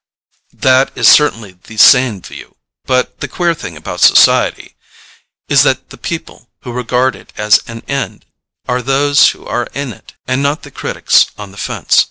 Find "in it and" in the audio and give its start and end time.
9.75-10.41